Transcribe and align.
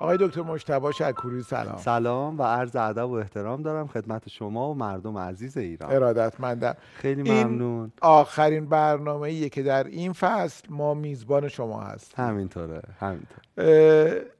آقای 0.00 0.18
دکتر 0.20 0.42
مشتبا 0.42 0.92
شکوری 0.92 1.42
سلام. 1.42 1.76
سلام 1.76 2.38
و 2.38 2.42
عرض 2.42 2.76
ادب 2.76 3.08
و 3.08 3.12
احترام 3.12 3.62
دارم 3.62 3.86
خدمت 3.86 4.28
شما 4.28 4.70
و 4.70 4.74
مردم 4.74 5.18
عزیز 5.18 5.56
ایران. 5.56 5.92
ارادتمندم. 5.92 6.76
خیلی 6.94 7.22
ممنون. 7.22 7.92
آخرین 8.02 8.66
برنامه 8.66 9.22
ایه 9.22 9.48
که 9.48 9.62
در 9.62 9.84
این 9.84 10.12
فصل 10.12 10.66
ما 10.70 10.94
میزبان 10.94 11.48
شما 11.48 11.80
هست 11.80 12.18
همینطوره 12.18 12.82
همینطور 13.00 13.38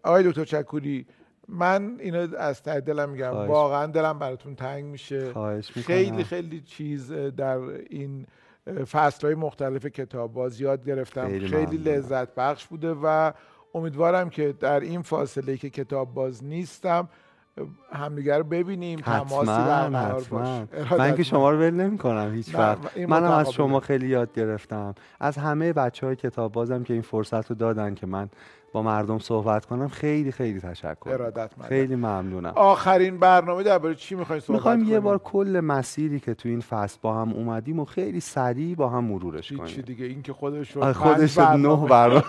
آقای 0.03 0.25
دکتر 0.31 0.45
چکوری 0.45 1.07
من 1.49 1.97
اینو 1.99 2.37
از 2.38 2.63
ته 2.63 2.81
دلم 2.81 3.11
میگم. 3.11 3.31
واقعا 3.31 3.87
دلم 3.87 4.19
براتون 4.19 4.54
تنگ 4.54 4.85
میشه. 4.85 5.33
خواهش 5.33 5.71
خیلی 5.71 6.25
خیلی 6.25 6.61
چیز 6.61 7.13
در 7.13 7.59
این 7.90 8.27
فصل 8.90 9.27
های 9.27 9.35
مختلف 9.35 9.87
کتاب 9.87 10.33
باز 10.33 10.61
یاد 10.61 10.85
گرفتم. 10.85 11.27
خیلی, 11.27 11.49
خیلی 11.49 11.77
لذت 11.77 12.35
بخش 12.35 12.67
بوده 12.67 12.95
و 13.03 13.33
امیدوارم 13.74 14.30
که 14.30 14.54
در 14.60 14.80
این 14.80 15.03
فاصله 15.03 15.56
که 15.56 15.71
کتاب 15.71 16.14
باز 16.14 16.45
نیستم 16.45 17.09
همدیگر 17.92 18.38
رو 18.38 18.45
ببینیم 18.45 19.00
تماسی 19.00 19.46
برقرار 19.46 20.26
باشه. 20.30 20.95
من 20.98 21.16
که 21.16 21.22
شما 21.22 21.50
رو 21.50 21.59
ول 21.59 21.70
نمی 21.70 21.98
کنم 21.98 22.34
هیچ 22.34 22.54
وقت. 22.54 22.98
منم 22.98 23.30
از 23.30 23.52
شما 23.52 23.80
خیلی 23.80 24.09
یاد 24.09 24.32
گرفتم. 24.34 24.95
از 25.20 25.36
همه 25.36 25.73
بچه 25.73 26.06
های 26.06 26.16
کتاب 26.16 26.52
بازم 26.52 26.82
که 26.82 26.92
این 26.92 27.02
فرصت 27.02 27.50
رو 27.50 27.56
دادن 27.56 27.95
که 27.95 28.06
من 28.06 28.28
با 28.72 28.82
مردم 28.82 29.18
صحبت 29.18 29.66
کنم. 29.66 29.88
خیلی 29.88 30.32
خیلی 30.32 30.60
تشکر. 30.60 31.10
ارادت 31.10 31.50
خیلی 31.68 31.96
ممنونم. 31.96 32.52
آخرین 32.56 33.18
برنامه 33.18 33.62
درباره 33.62 33.95
چی 33.95 34.14
می‌خواین 34.14 34.40
صحبت 34.40 34.56
می‌خوایم 34.56 34.84
یه 34.84 35.00
بار 35.00 35.18
کل 35.18 35.60
مسیری 35.64 36.20
که 36.20 36.34
تو 36.34 36.48
این 36.48 36.60
فصل 36.60 36.98
با 37.02 37.14
هم 37.14 37.32
اومدیم 37.32 37.80
و 37.80 37.84
خیلی 37.84 38.20
سریع 38.20 38.74
با 38.74 38.88
هم 38.88 39.04
مرورش 39.04 39.52
کنیم. 39.52 39.64
چی 39.64 39.82
دیگه. 39.82 40.06
این 40.06 40.23
که 40.23 40.32
خودش 40.32 40.76
رو 40.76 40.92
خودش 40.92 41.38
نه 41.38 41.45
برنامه. 41.86 42.23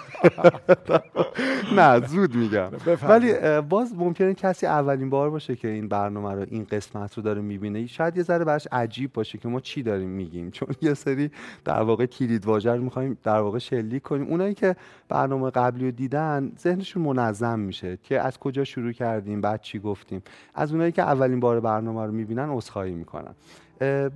نه 1.78 2.08
زود 2.08 2.36
میگم. 2.36 2.70
ولی 3.10 3.62
باز 3.62 3.94
ممکنه 3.96 4.34
کسی 4.34 4.66
اولین 4.66 5.10
بار 5.10 5.30
باشه 5.30 5.56
که 5.56 5.68
این 5.68 5.88
برنامه 5.88 6.34
رو 6.34 6.46
این 6.50 6.68
قسمت 6.72 7.18
رو 7.18 7.24
داره 7.24 7.42
می‌بینه. 7.42 7.88
شاید 7.88 8.18
یه 8.18 8.24
ذره 8.24 8.46
براش 8.46 8.68
عجیب 8.72 9.14
باشه 9.14 9.38
که 9.38 9.48
ما 9.48 9.60
چی 9.60 9.84
داریم 9.84 10.10
میگیم. 10.10 10.52
چون 10.60 10.68
یه 10.82 10.94
سری 10.94 11.32
در 11.66 11.82
واقع 11.82 12.06
کلید 12.06 12.46
واژه 12.46 12.72
رو 12.76 12.84
می‌خوایم 12.84 13.18
در 13.24 13.40
واقع 13.40 13.60
شلیک 13.60 14.02
کنیم. 14.04 14.28
اونایی 14.28 14.54
که 14.54 14.76
برنامه 15.10 15.50
قبلی 15.50 15.86
رو 15.86 15.92
دیدن 15.92 16.29
ذهنشون 16.60 17.04
منظم 17.04 17.60
میشه 17.60 17.98
که 18.04 18.22
از 18.22 18.38
کجا 18.38 18.64
شروع 18.64 18.92
کردیم 18.92 19.42
بعد 19.42 19.62
چی 19.62 19.80
گفتیم. 19.80 20.22
از 20.56 20.72
اونایی 20.72 20.92
که 20.92 21.02
اولین 21.02 21.40
بار 21.40 21.60
برنامه 21.60 22.06
رو 22.06 22.12
می‌بینن 22.12 22.50
عذرخواهی 22.50 22.94
می‌کنن. 22.94 23.36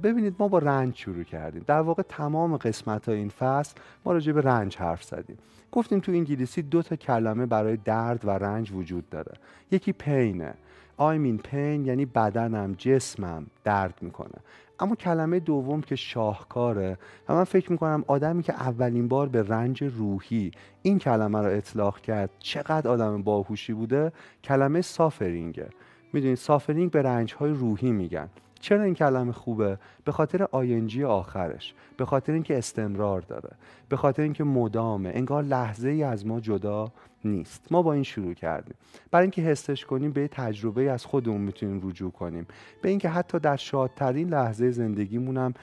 ببینید 0.03 0.35
ما 0.39 0.47
با 0.47 0.57
رنج 0.57 0.95
شروع 0.95 1.23
کردیم. 1.23 1.63
در 1.67 1.79
واقع 1.79 2.03
تمام 2.09 2.57
قسمت 2.57 3.09
های 3.09 3.17
این 3.17 3.29
فصل 3.29 3.75
ما 4.05 4.11
راجع 4.11 4.31
به 4.31 4.41
رنج 4.41 4.77
حرف 4.77 5.03
زدیم. 5.03 5.37
گفتیم 5.71 5.99
تو 5.99 6.11
انگلیسی 6.11 6.61
دو 6.61 6.81
تا 6.81 6.95
کلمه 6.95 7.45
برای 7.45 7.77
درد 7.77 8.25
و 8.25 8.29
رنج 8.29 8.71
وجود 8.71 9.09
داره. 9.09 9.31
یکی 9.71 9.93
پینه. 9.93 10.53
I 10.99 11.17
mean 11.17 11.47
pain 11.47 11.87
یعنی 11.87 12.05
بدنم 12.05 12.75
جسمم 12.77 13.45
درد 13.63 13.97
می‌کنه. 14.01 14.41
اما 14.79 14.95
کلمه 14.95 15.39
دوم 15.39 15.81
که 15.81 15.95
شاهکاره 15.95 16.97
و 17.29 17.33
من 17.33 17.43
فکر 17.43 17.71
می‌کنم 17.71 18.03
آدمی 18.07 18.43
که 18.43 18.53
اولین 18.53 19.07
بار 19.07 19.29
به 19.29 19.43
رنج 19.43 19.83
روحی 19.83 20.51
این 20.81 20.99
کلمه 20.99 21.39
رو 21.39 21.57
اطلاق 21.57 21.99
کرد 21.99 22.29
چقدر 22.39 22.89
آدم 22.89 23.23
باهوشی 23.23 23.73
بوده؟ 23.73 24.11
کلمه 24.43 24.81
سافرینگه 24.81 25.69
می‌دونید 26.13 26.37
سافرینگ 26.37 26.91
به 26.91 27.01
رنج 27.01 27.33
های 27.33 27.51
روحی 27.51 27.91
میگن. 27.91 28.29
چرا 28.59 28.83
این 28.83 28.93
کلمه 28.93 29.31
خوبه؟ 29.31 29.77
به 30.05 30.11
خاطر 30.11 30.47
آینجی 30.51 31.03
آخرش. 31.03 31.73
به 31.97 32.05
خاطر 32.05 32.33
اینکه 32.33 32.57
استمرار 32.57 33.21
داره. 33.21 33.49
به 33.89 33.97
خاطر 33.97 34.23
اینکه 34.23 34.43
مدامه. 34.43 35.11
انگار 35.13 35.43
لحظه 35.43 35.89
ای 35.89 36.03
از 36.03 36.25
ما 36.25 36.39
جدا 36.39 36.91
نیست. 37.25 37.67
ما 37.71 37.81
با 37.81 37.93
این 37.93 38.03
شروع 38.03 38.33
کردیم. 38.33 38.75
برای 39.11 39.23
اینکه 39.23 39.41
حسش 39.41 39.85
کنیم 39.85 40.11
به 40.11 40.27
تجربه 40.27 40.91
از 40.91 41.05
خودمون 41.05 41.41
می‌تونیم 41.41 41.89
رجوع 41.89 42.11
کنیم. 42.11 42.47
به 42.81 42.89
اینکه 42.89 43.09
حتی 43.09 43.39
در 43.39 43.55
شادترین 43.55 44.29
لحظه 44.29 44.71
زندگیمون 44.71 45.37
هم 45.37 45.53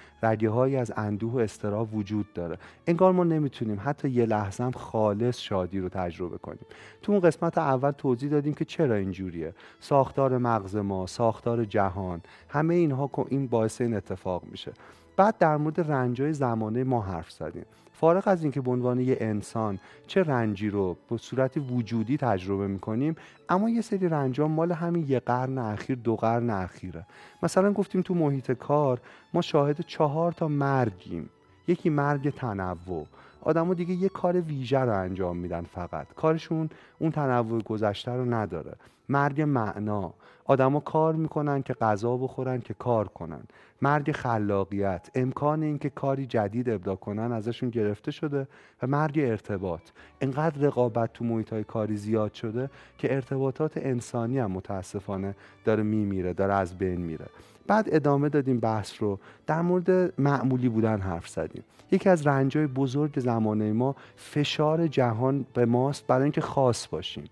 هایی 0.48 0.77
از 0.77 0.92
اندوه 0.97 1.32
و 1.32 1.37
استراب 1.37 1.94
وجود 1.94 2.32
داره. 2.32 2.59
انگار 2.87 3.12
ما 3.12 3.25
نمی‌تونیم 3.25 3.81
حتی 3.84 4.09
یه 4.09 4.26
لحظه 4.26 4.65
هم 4.65 4.70
خالص 4.70 5.38
شادی 5.38 5.81
رو 5.81 5.88
تجربه 5.88 6.38
کنیم. 6.38 6.66
تو 7.03 7.12
اون 7.12 7.20
قسمت 7.20 7.59
اول 7.59 7.91
توضیح 7.91 8.31
دادیم 8.31 8.54
که 8.54 8.65
چرا 8.65 8.94
اینجوریه 8.94 9.54
ساختار 9.81 10.38
مغز 10.38 10.76
ما 10.76 11.06
ساختار 11.06 11.65
جهان 11.65 12.20
همه 12.49 12.75
اینها 12.75 13.10
این 13.28 13.47
باعث 13.47 13.81
این 13.81 13.94
اتفاق 13.94 14.43
میشه. 14.50 14.72
بعد 15.16 15.38
در 15.38 15.56
مورد 15.56 15.81
رنجای 15.81 16.32
زمانه 16.32 16.84
ما 16.84 17.03
حرف 17.03 17.31
زدیم. 17.31 17.65
فارغ 18.00 18.28
از 18.28 18.43
اینکه 18.43 18.61
به 18.61 18.71
عنوان 18.71 19.00
یه 19.00 19.16
انسان 19.21 19.78
چه 20.06 20.22
رنجی 20.22 20.71
رو 20.71 20.97
به 21.11 21.16
صورت 21.16 21.56
وجودی 21.71 22.16
تجربه 22.16 22.66
می‌کنیم 22.66 23.16
اما 23.49 23.71
یه 23.71 23.81
سری 23.81 24.09
رنجام 24.09 24.50
مال 24.50 24.72
همین 24.72 25.06
یه 25.09 25.21
قرن 25.21 25.59
اخیر 25.59 25.97
دو 25.97 26.16
قرن 26.16 26.50
اخیره. 26.50 27.06
مثلا 27.43 27.72
گفتیم 27.72 28.03
تو 28.03 28.15
محیط 28.15 28.53
کار 28.53 29.00
ما 29.34 29.41
شاهد 29.41 29.81
چهار 29.81 30.33
تا 30.33 30.49
مرگیم. 30.49 31.31
یکی 31.69 31.91
مرگ 31.91 32.31
تنوع. 32.31 33.06
آدما 33.41 33.75
دیگه 33.75 33.94
یه 33.94 34.09
کار 34.09 34.41
ویژه 34.41 34.78
رو 34.78 34.99
انجام 34.99 35.37
میدن 35.37 35.62
فقط. 35.62 36.06
کارشون 36.15 36.71
اون 36.99 37.11
تنوع 37.11 37.62
گذشته 37.62 38.12
رو 38.12 38.34
نداره. 38.34 38.75
مرگ 39.10 39.43
معنا. 39.43 40.15
آدما 40.44 40.81
کار 40.81 41.15
می‌کنن 41.15 41.62
که 41.62 41.75
غذا 41.75 42.16
بخورن 42.16 42.60
که 42.60 42.75
کار 42.75 43.09
کنن. 43.09 43.43
مرگ 43.82 44.12
خلاقیت. 44.12 45.09
امکان 45.15 45.62
اینکه 45.62 45.91
کاری 45.91 46.26
جدید 46.26 46.71
ابدا 46.71 46.97
کنن 46.97 47.32
ازشون 47.32 47.70
گرفته 47.70 48.10
شده 48.10 48.49
و 48.82 48.87
مرگ 48.87 49.19
ارتباط. 49.19 49.81
انقدر 50.20 50.60
رقابت 50.60 51.12
تو 51.12 51.25
محیط 51.25 51.53
های 51.53 51.65
کاری 51.65 51.97
زیاد 51.97 52.34
شده 52.34 52.70
که 52.99 53.15
ارتباطات 53.15 53.76
انسانی 53.76 54.38
هم 54.38 54.50
متاسفانه 54.50 55.34
داره 55.65 55.82
میمیره 55.82 56.32
داره 56.32 56.54
از 56.54 56.78
بین 56.78 57.00
میره. 57.00 57.26
بعد 57.66 57.88
ادامه 57.93 58.28
دادیم 58.28 58.60
بحث 58.60 59.03
رو. 59.03 59.19
در 59.47 59.62
مورد 59.62 60.20
معمولی 60.20 60.69
بودن 60.69 61.00
حرف 61.00 61.28
زدیم. 61.28 61.65
یکی 61.93 62.09
از 62.09 62.26
رنجای 62.26 62.66
بزرگ 62.66 63.20
زمانه 63.20 63.72
ما 63.72 63.97
فشار 64.16 64.87
جهان 64.87 65.47
به 65.54 65.65
ماست 65.65 66.06
برای 66.06 66.22
اینکه 66.22 66.41
خاص 66.41 66.88
باشیم. 66.88 67.25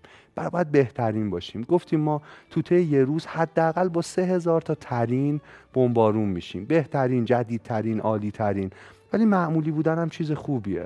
باید 0.47 0.71
بهترین 0.71 1.29
باشیم. 1.29 1.61
گفتیم 1.61 1.99
ما 1.99 2.21
تو 2.49 2.75
یه 2.75 3.03
روز 3.03 3.25
حداقل 3.25 3.89
با 3.89 4.01
سه 4.01 4.21
هزار 4.21 4.61
تا 4.61 4.75
ترین 4.75 5.41
بمبارون 5.73 6.29
میشیم. 6.29 6.65
بهترین 6.65 7.25
جدیدترین 7.25 7.99
عالیترین. 7.99 8.69
ولی 9.13 9.25
معمولی 9.25 9.71
بودن 9.71 9.97
هم 9.97 10.09
چیز 10.09 10.31
خوبیه. 10.31 10.85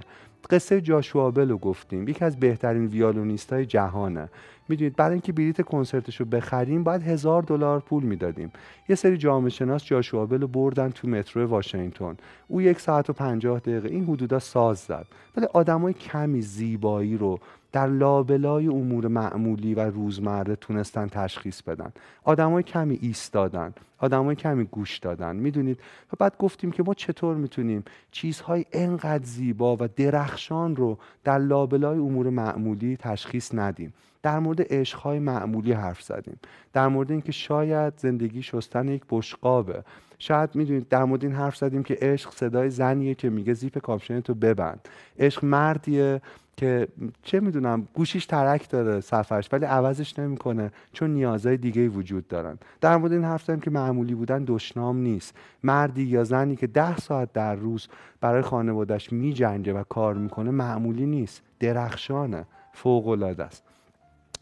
قصه 0.50 0.81
جاشوابل 0.81 1.50
رو 1.50 1.58
گفتیم. 1.58 2.08
یکی 2.08 2.25
از 2.25 2.40
بهترین 2.40 2.86
ویالونیست 2.86 3.53
های 3.53 3.66
جهانه. 3.66 4.30
می‌دونید 4.69 4.96
برای 4.96 5.12
اینکه 5.12 5.34
بلیت 5.34 5.62
کنسرتش 5.62 6.20
رو 6.20 6.25
بخریم 6.25 6.84
باید 6.84 7.03
هزار 7.03 7.41
دلار 7.41 7.80
پول 7.80 8.03
می‌دادیم. 8.03 8.52
یه 8.90 8.96
سری 8.96 9.18
جامعه 9.18 9.50
شناس 9.50 9.85
جاشوابل 9.85 10.41
رو 10.41 10.47
بردن 10.47 10.90
تو 10.90 11.08
مترو 11.08 11.46
واشنگتن. 11.46 12.18
او 12.47 12.62
یک 12.62 12.80
ساعت 12.80 13.09
و 13.09 13.14
پنجاه 13.14 13.59
دقیقه 13.59 13.90
این 13.90 14.03
حدودا 14.03 14.40
ساز 14.40 14.78
زد. 14.80 15.06
ولی 15.38 15.46
آدمای 15.53 15.94
کمی 15.94 16.41
زیبایی 16.41 17.18
رو 17.18 17.40
در 17.73 17.88
لابلای 17.88 18.67
امور 18.67 19.07
معمولی 19.07 19.73
و 19.73 19.79
روزمره 19.79 20.56
تونستن 20.56 21.07
تشخیص 21.07 21.61
بدن. 21.61 21.91
آدمای 22.23 22.63
کمی 22.63 23.00
ایستادن 23.01 23.73
آدمای 23.97 24.35
کمی 24.35 24.63
گوش 24.63 24.97
دادن 24.97 25.35
می‌دونید؟ 25.35 25.79
و 26.13 26.16
بعد 26.19 26.38
گفتیم 26.39 26.72
که 26.72 26.84
ما 26.84 26.94
چطور 26.94 27.35
می‌تونیم 27.35 27.84
چیزهای 28.11 28.66
انقدر 28.72 29.23
زیبا 29.23 29.78
و 29.79 29.88
درخشان 29.95 30.75
رو 30.75 30.97
در 31.23 31.38
لابلای 31.38 31.97
امور 31.97 32.29
معمولی 32.29 32.97
تشخیص 32.97 33.53
ندیم. 33.53 33.94
در 34.23 34.40
مورد 34.40 34.73
عشقهای 34.73 35.19
معمولی 35.19 35.72
حرف 35.72 36.01
زدیم. 36.01 36.40
در 36.73 36.88
مورد 36.88 37.11
اینکه 37.11 37.31
شاید 37.31 37.94
زندگی 37.97 38.41
شستن 38.41 38.88
یک 38.88 39.03
بشقابه. 39.09 39.84
شاید 40.23 40.56
می‌دونید 40.56 40.88
در 40.88 41.03
مورد 41.03 41.23
این 41.23 41.34
حرف 41.34 41.57
زدیم 41.57 41.84
که 41.84 41.97
عشق 42.01 42.31
صدای 42.31 42.69
زنیه 42.69 43.16
که 43.16 43.29
میگه 43.29 43.53
زیپ 43.53 43.78
کاپشنتو 43.78 44.34
ببند. 44.34 44.88
عشق 45.19 45.45
مردیه 45.45 46.22
که 46.57 46.88
چه 47.23 47.39
می‌دونم 47.39 47.88
گوشیش 47.94 48.25
ترک 48.25 48.69
داره 48.69 49.01
سفرش 49.01 49.50
ولی 49.51 49.66
عوضش 49.66 50.19
نمی‌کنه 50.19 50.72
چون 50.94 51.09
نیازهای 51.09 51.58
دیگه 51.58 51.87
وجود 51.87 52.28
دارن. 52.28 52.58
در 52.81 52.97
مورد 52.97 53.11
این 53.11 53.23
حرف 53.23 53.49
که 53.49 53.72
معمولی 53.72 54.16
بودن 54.16 54.43
دشنام 54.47 54.97
نیست. 54.97 55.35
مردی 55.64 56.03
یا 56.03 56.23
زنی 56.23 56.55
که 56.55 56.67
ده 56.67 56.97
ساعت 56.97 57.34
در 57.34 57.55
روز 57.55 57.87
برای 58.22 58.41
خانوادش 58.41 59.14
میجنگه 59.14 59.73
و 59.73 59.84
کار 59.84 60.14
می‌کنه 60.14 60.52
معمولی 60.52 61.05
نیست. 61.05 61.41
درخشانه. 61.59 62.46
فوق 62.73 63.08
العاده 63.08 63.43
است. 63.43 63.64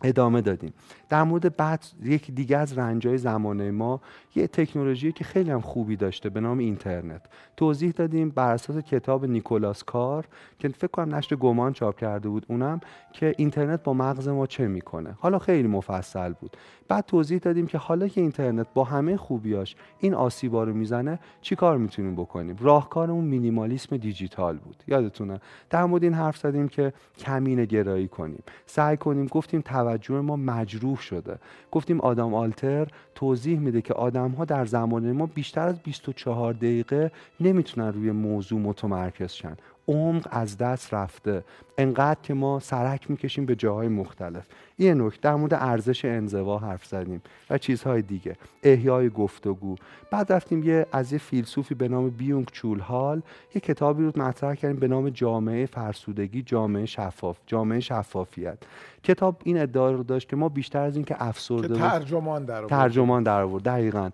ادامه 0.04 0.42
دادیم. 0.42 0.74
در 1.10 1.24
مورد 1.24 1.56
بعد 1.56 1.86
یک 2.04 2.31
دیگه 2.31 2.57
از 2.57 2.77
رنجای 2.77 3.18
زمانه 3.18 3.72
ما 3.72 4.01
یه 4.36 4.48
تکنولوژی 4.48 5.12
که 5.12 5.24
خیلی 5.24 5.51
هم 5.51 5.62
خوبی 5.62 5.95
داشته 5.95 6.30
به 6.30 6.39
نام 6.39 6.57
اینترنت. 6.57 7.22
توضیح 7.57 7.92
دادیم 7.92 8.30
بر 8.30 8.54
اساس 8.54 8.78
کتاب 8.78 9.25
نیکولاس 9.25 9.83
کار 9.83 10.28
که 10.60 10.68
فکر 10.68 10.88
کنم 10.88 11.16
نشر 11.16 11.36
گمان 11.36 11.74
چاپ 11.74 11.98
کرده 12.00 12.30
بود 12.30 12.45
اونم 12.50 12.80
که 13.13 13.33
اینترنت 13.38 13.83
با 13.83 13.94
مغز 13.94 14.28
ما 14.28 14.48
چه 14.48 14.68
می‌کنه. 14.68 15.16
حالا 15.19 15.39
خیلی 15.39 15.68
مفصل 15.68 16.33
بود. 16.33 16.57
بعد 16.88 17.06
توضیح 17.06 17.39
دادیم 17.39 17.68
که 17.68 17.78
حالا 17.78 18.07
که 18.07 18.22
اینترنت 18.22 18.68
با 18.74 18.83
همه 18.83 19.18
خوبیاش 19.18 19.75
این 20.00 20.13
آسیبا 20.13 20.63
رو 20.63 20.74
می‌زنه 20.74 21.19
چی 21.42 21.56
کار 21.56 21.77
می‌تونیم 21.77 22.16
بکنیم؟ 22.16 22.56
راهکارمون 22.60 23.25
مینیمالیسم 23.25 23.98
دیجیتال 23.98 24.57
بود. 24.57 24.84
یادتونه؟ 24.88 25.39
در 25.69 25.86
مورد 25.86 26.04
این 26.04 26.13
حرف 26.13 26.38
زدیم 26.38 26.68
که 26.68 26.94
کمین 27.18 27.66
گرایی 27.66 28.07
کنیم. 28.07 28.44
سعی 28.66 28.98
کنیم 28.98 29.25
گفتیم 29.25 29.62
توجه 29.62 30.22
ما 30.22 30.36
مجروح 30.36 30.98
شده. 30.98 31.38
گفتیم 31.72 32.01
آدم 32.01 32.34
آلتر 32.34 32.88
توضیح 33.16 33.60
میده 33.60 33.81
که 33.81 33.94
آدم 33.94 34.21
ها 34.30 34.46
در 34.46 34.66
زمان 34.66 35.12
ما 35.12 35.26
بیشتر 35.26 35.68
از 35.68 35.80
24 35.80 36.54
دقیقه 36.54 37.12
نمی‌تونن 37.40 37.94
روی 37.94 38.12
موضوع 38.12 38.60
متمرکز 38.60 39.32
شن. 39.32 39.58
عمق 39.88 40.28
از 40.31 40.57
دست 40.57 40.94
رفته. 40.94 41.44
انقدر 41.78 42.19
که 42.24 42.33
ما 42.33 42.60
سرک 42.60 43.12
می‌کشیم 43.12 43.45
به 43.45 43.56
جاهای 43.56 43.88
مختلف. 43.88 44.45
یه 44.80 44.94
نکته 44.94 45.19
در 45.22 45.36
مورد 45.36 45.54
ارزش 45.54 46.06
انزوا 46.06 46.57
حرف 46.57 46.86
زدیم 46.86 47.22
و 47.50 47.57
چیزهای 47.57 48.01
دیگه. 48.01 48.36
احیای 48.63 49.10
گفتگو. 49.10 49.75
بعد 50.12 50.33
رفتیم 50.33 50.63
یه 50.63 50.86
از 50.92 51.12
یه 51.12 51.18
فیلسوفی 51.18 51.75
به 51.75 51.88
نام 51.88 52.10
بیونگ 52.10 52.48
چولهال. 52.51 53.22
یه 53.56 53.62
کتابی 53.62 54.04
رو 54.04 54.12
مطرح 54.16 54.56
کردیم 54.56 54.80
به 54.80 54.88
نام 54.88 55.10
جامعه 55.10 55.66
فرسودگی 55.66 56.42
جامعه 56.42 56.86
شفاف 56.86 57.38
جامعه 57.48 57.80
شفافیت. 57.80 58.57
کتاب 59.04 59.42
این 59.44 59.57
ادعا 59.57 59.92
رو 59.92 60.04
داشت 60.04 60.30
که 60.30 60.36
ما 60.36 60.50
بیشتر 60.50 60.81
از 60.81 60.95
اینکه 60.95 61.16
افسرده 61.19 61.75
ترجمان 61.75 62.45
در 62.45 62.66
ترجمان 62.66 63.24
در 63.24 63.42
آورد 63.42 63.63
دقیقاً. 63.63 64.10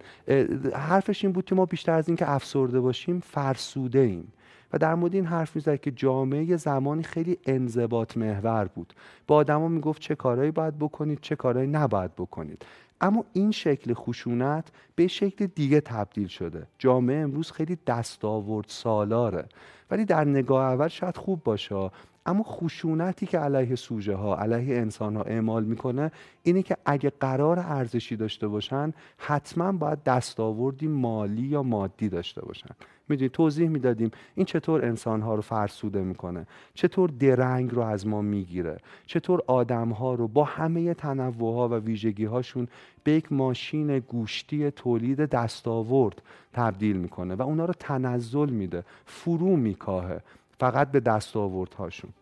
حرفش 0.74 1.24
این 1.24 1.34
بود 1.34 1.46
که 1.46 1.56
ما 1.56 1.66
بیشتر 1.66 1.94
از 1.94 2.08
اینکه 2.08 2.32
افسرده 2.32 2.80
باشیم 2.80 3.20
فرسوده 3.20 4.00
ایم. 4.00 4.32
و 4.74 4.78
در 4.78 4.96
مورد 4.96 5.14
این 5.16 5.26
حرف 5.26 5.56
می‌زد 5.56 5.80
که 5.80 5.92
جامعه 5.92 6.58
زمانی 6.58 7.04
خیلی 7.04 7.38
انضباط 7.46 8.18
محور 8.18 8.66
بود. 8.66 8.94
با 9.28 9.36
آدما 9.36 9.68
می‌گفت 9.68 10.02
چه 10.02 10.16
کارهایی 10.16 10.52
باید 10.52 10.80
بکنید 10.80 11.20
چه 11.22 11.36
کارهایی 11.36 11.68
نباید 11.68 12.16
بکنید. 12.16 12.66
اما 13.02 13.26
این 13.34 13.52
شکل 13.52 13.94
خشونت 13.94 14.68
به 14.96 15.08
شکل 15.08 15.48
دیگه 15.48 15.82
تبدیل 15.82 16.28
شده. 16.28 16.68
جامعه 16.80 17.18
امروز 17.18 17.52
خیلی 17.52 17.78
دستاورد 17.88 18.66
سالاره 18.70 19.46
ولی 19.92 20.06
در 20.06 20.24
نگاه 20.24 20.64
اول 20.66 20.88
شاید 20.88 21.18
خوب 21.18 21.44
باشه. 21.44 21.90
اما 22.28 22.44
خشونتی 22.44 23.26
که 23.26 23.40
علیه 23.40 23.76
سوژه 23.76 24.16
ها 24.16 24.36
علیه 24.38 24.78
انسان 24.78 25.16
ها 25.16 25.22
اعمال 25.22 25.64
می‌کنه 25.64 26.12
اینه 26.44 26.62
که 26.64 26.78
اگه 26.86 27.12
قرار 27.20 27.60
ارزشی 27.60 28.16
داشته 28.16 28.48
باشن 28.48 28.94
حتما 29.18 29.72
باید 29.72 30.04
دستاوردی 30.04 30.88
مالی 30.88 31.48
یا 31.48 31.64
مادی 31.64 32.10
داشته 32.10 32.42
باشن. 32.42 32.70
می‌دونید 33.10 33.32
توضیح 33.32 33.70
می‌دادیم 33.70 34.12
این 34.36 34.46
چطور 34.46 34.86
انسانها 34.86 35.36
رو 35.36 35.42
فرسوده 35.42 36.02
می‌کنه 36.02 36.48
چطور 36.74 37.10
درنگ 37.10 37.72
رو 37.72 37.82
از 37.82 38.08
ما 38.08 38.22
می‌گیره 38.22 38.78
چطور 39.06 39.42
آدمها 39.48 40.14
رو 40.14 40.28
با 40.28 40.44
همه 40.44 40.94
تنوعها 40.94 41.70
و 41.70 41.74
ویژگی 41.74 42.26
هاشون 42.26 42.68
به 43.04 43.12
یک 43.12 43.32
ماشین 43.32 44.00
گوشتی 44.00 44.72
تولید 44.72 45.20
دستاورد 45.20 46.22
تبدیل 46.54 46.98
می‌کنه 46.98 47.36
و 47.36 47.42
اونا 47.42 47.66
رو 47.66 47.74
تنزل 47.80 48.50
میده 48.50 48.84
فرو 49.06 49.56
میکاهه. 49.56 50.22
فقط 50.60 50.92
به 50.92 51.00
دستاوردهاشون 51.00 52.14